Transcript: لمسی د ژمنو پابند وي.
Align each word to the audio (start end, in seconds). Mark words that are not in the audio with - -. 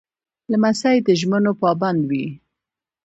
لمسی 0.51 0.97
د 1.05 1.07
ژمنو 1.19 1.51
پابند 1.61 1.99
وي. 2.09 2.27